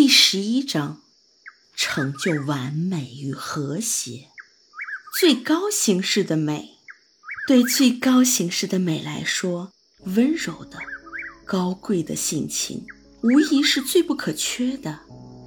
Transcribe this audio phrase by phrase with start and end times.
[0.00, 1.00] 第十一章：
[1.74, 4.28] 成就完美与和谐。
[5.18, 6.78] 最高形式的美，
[7.48, 9.72] 对最高形式的美来说，
[10.04, 10.78] 温柔的、
[11.44, 12.86] 高贵的性情
[13.24, 15.00] 无疑是最不可缺的。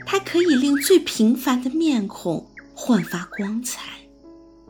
[0.06, 2.46] 它可以令最平凡的面孔
[2.76, 4.02] 焕发光彩。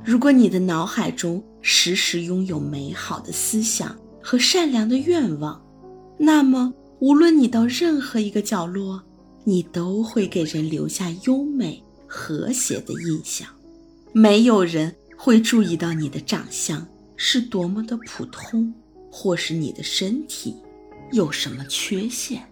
[0.05, 5.59] 如果你的脑海中时时拥有美好的思想和善良的愿望，
[6.19, 9.01] 那么无论你到任何一个角落，
[9.43, 13.47] 你都会给人留下优美和谐的印象。
[14.13, 18.73] 没有人会注意到你的长相是多么的普通，
[19.11, 20.55] 或是你的身体
[21.11, 22.43] 有什么缺陷。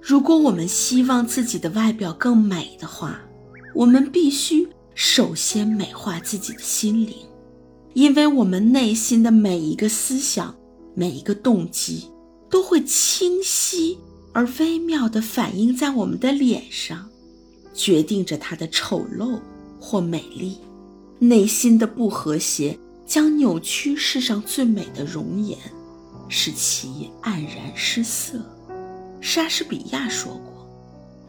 [0.00, 3.20] 如果我们希望自己的外表更美的话，
[3.74, 7.14] 我们必须首先美化自己的心灵，
[7.94, 10.54] 因为我们内心的每一个思想、
[10.94, 12.10] 每一个动机
[12.48, 13.98] 都会清晰
[14.36, 17.08] 而微妙地反映在我们的脸上，
[17.72, 19.40] 决定着它的丑陋
[19.80, 20.58] 或美丽。
[21.18, 25.56] 内心的不和谐将扭曲世上最美的容颜，
[26.28, 28.38] 使其黯然失色。
[29.22, 30.68] 莎士比亚说过：“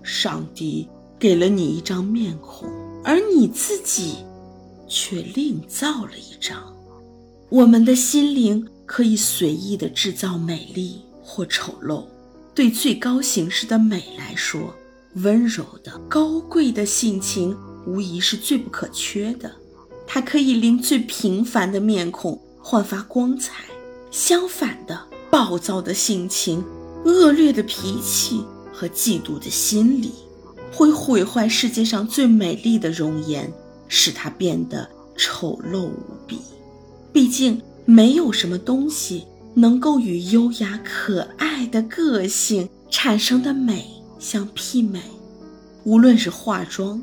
[0.03, 0.85] 上帝
[1.17, 2.67] 给了你一张面孔，
[3.05, 4.15] 而你自己
[4.85, 6.75] 却另造了一张。”
[7.47, 12.03] 我们的心灵可以随意地制造美丽或丑陋。
[12.57, 14.73] 对最高形式的美来说，
[15.17, 17.55] 温柔的、高贵的性情
[17.85, 19.51] 无疑是最不可缺的。
[20.07, 23.65] 它可以令最平凡的面孔焕发光彩。
[24.09, 26.65] 相反的，暴躁的性情。
[27.05, 30.11] 恶劣的脾气和嫉妒的心理，
[30.73, 33.53] 会毁坏世界上最美丽的容颜，
[33.87, 36.39] 使它变得丑陋无比。
[37.13, 43.87] 毕竟，没有什么东西能够与优雅可爱的个性产生的美
[44.19, 45.01] 相媲美。
[45.83, 47.01] 无论是化妆、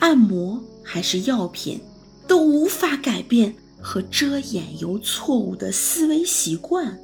[0.00, 1.80] 按摩还是药品，
[2.28, 6.94] 都无法改变和遮掩由错误的思维习惯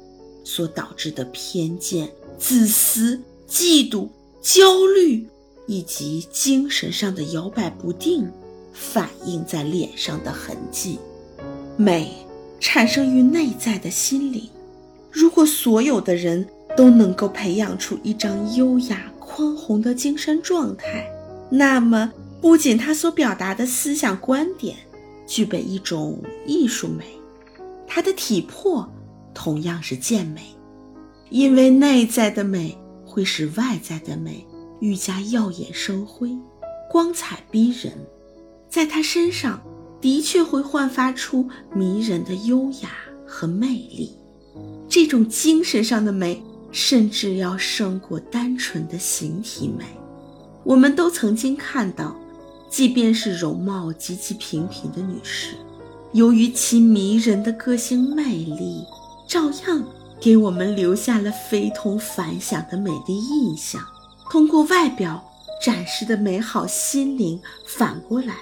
[0.43, 2.07] 所导致的偏见。
[2.37, 3.19] 自私、
[3.49, 4.07] 嫉妒、
[4.39, 5.27] 焦虑，
[5.65, 8.29] 以及精神上的摇摆不定，
[8.71, 10.99] 反映在脸上的痕迹。
[11.75, 12.13] 美
[12.59, 14.47] 产生于内在的心灵。
[15.11, 21.05] 如果所有的人都能够培养出一张优雅宽宏的精神状态，
[21.49, 22.11] 那么
[22.41, 24.77] 不仅他所表达的思想观点
[25.27, 27.05] 具备一种艺术美，
[27.85, 28.89] 他的体魄
[29.33, 30.41] 同样是健美。
[31.29, 34.45] 因为内在的美会使外在的美
[34.79, 36.37] 愈加耀眼生辉、
[36.89, 37.93] 光彩逼人，
[38.69, 39.61] 在他身上
[39.99, 42.89] 的确会焕发出迷人的优雅
[43.25, 44.15] 和魅力。
[44.91, 49.85] 这种精神上的美，甚至要胜过单纯的形体美。
[50.65, 52.13] 我们都曾经看到，
[52.69, 55.55] 即便是容貌极其平平的女士，
[56.11, 58.83] 由于其迷人的个性魅力，
[59.25, 59.81] 照样。
[60.19, 63.81] 给我们留下了非同凡响的美丽印象。
[64.29, 65.23] 通过外表
[65.65, 68.35] 展示的美好心灵，反过来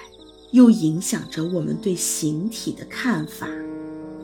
[0.50, 3.46] 又影响着我们对形体的看法。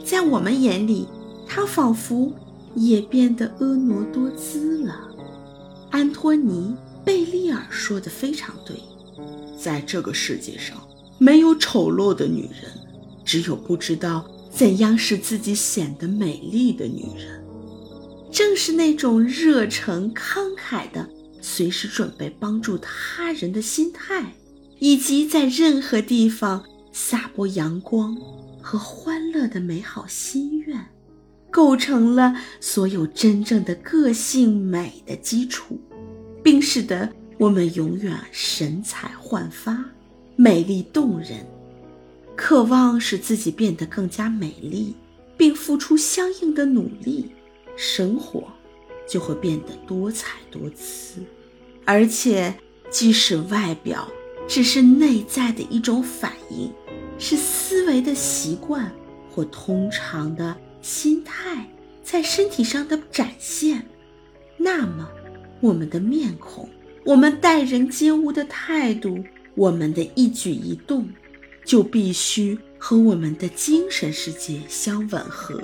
[0.04, 1.08] 在我们眼里，
[1.56, 2.30] 他仿佛
[2.74, 4.94] 也变得婀娜多姿了。
[5.90, 8.76] 安托尼·贝利尔说的非常对，
[9.58, 10.76] 在这个世界上，
[11.16, 12.70] 没有丑陋的女人，
[13.24, 17.42] 只有不知道怎样使自己显得美丽的女人。
[18.30, 21.08] 正是那种热诚慷慨的、
[21.40, 24.34] 随时准备帮助他人的心态，
[24.78, 26.62] 以及在任何地方
[26.92, 28.14] 撒播阳光
[28.60, 30.86] 和欢乐的美好心愿，
[31.56, 35.80] 构成了所有真正的个性美的基础，
[36.42, 39.82] 并使得我们永远神采焕发、
[40.36, 41.46] 美丽动人。
[42.36, 44.94] 渴望使自己变得更加美丽，
[45.34, 47.30] 并付出相应的努力。
[47.74, 48.44] 生活
[49.08, 51.22] 就会变得多彩多姿，
[51.86, 52.54] 而且
[52.90, 54.06] 即使外表
[54.46, 56.70] 只是内在的一种反应，
[57.18, 58.92] 是思维的习惯
[59.34, 60.54] 或通常的
[60.86, 61.68] 心态
[62.04, 63.84] 在身体上的展现，
[64.56, 65.08] 那么
[65.60, 66.68] 我们的面孔、
[67.04, 69.18] 我们待人接物的态度、
[69.56, 71.08] 我们的一举一动，
[71.64, 75.60] 就必须和我们的精神世界相吻合。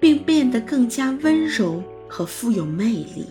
[0.00, 3.26] 并变得更加温柔和富有魅力。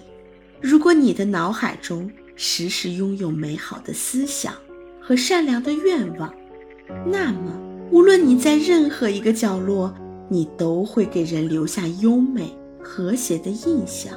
[0.61, 4.53] 如果你的脑海中时时拥有美好的思想
[4.99, 6.33] 和善良的愿望，
[7.05, 7.57] 那么
[7.89, 9.95] 无论你在任何一个角落，
[10.29, 12.51] 你都会给人留下优美
[12.81, 14.13] 和谐的印象。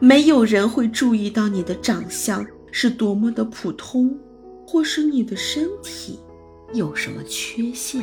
[0.00, 4.16] 没有人会注意到你的长相是多么的普通，
[4.66, 6.18] 或是你的身体
[6.72, 8.02] 有什么缺陷。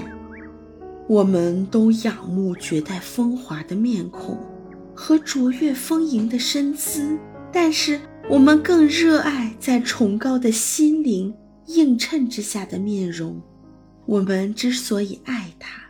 [1.08, 4.38] 我们都仰慕绝代风华的面孔
[4.96, 7.18] 和卓越丰盈的身姿，
[7.54, 11.32] 但是我们更热爱在崇高的心灵
[11.68, 13.40] 映衬之下的面容。
[14.08, 15.85] 我们之所以爱它，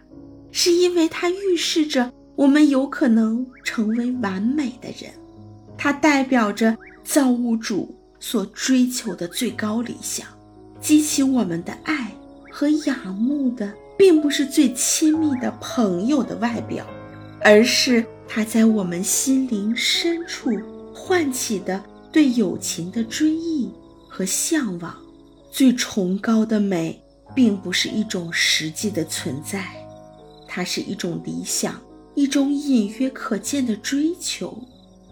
[0.58, 5.12] 是因为它预示着我们有可能成为完美的人，
[5.78, 10.26] 它代表着造物主所追求的最高理想，
[10.80, 12.10] 激起我们的爱
[12.50, 13.70] 和仰慕的。
[13.98, 16.86] 并不是最亲密的朋友的外表，
[17.42, 20.52] 而是他在我们心灵深处
[20.94, 21.82] 唤起的
[22.12, 23.72] 对友情的追忆
[24.10, 24.94] 和向往。
[25.50, 27.02] 最崇高的美，
[27.34, 29.66] 并不是一种实际的存在，
[30.56, 31.82] 它是一种理想，
[32.16, 34.58] 一种隐约可见的追求，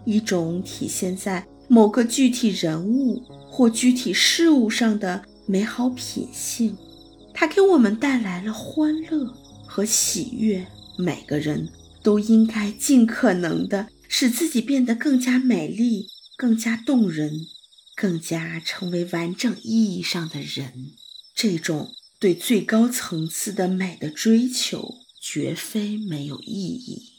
[0.06, 6.74] 一种体现在某个具体人物或具体事物上的美好品性。
[7.34, 9.34] 它给我们带来了欢乐
[9.66, 10.66] 和喜悦。
[10.96, 11.68] 每个人
[12.02, 16.06] 都应该尽可能的使自己变得更加美丽、
[16.38, 17.30] 更加动人、
[17.94, 20.92] 更加成为完整意义上的人。
[21.34, 27.13] 这种对最高层次的美的追求，绝非没有意义。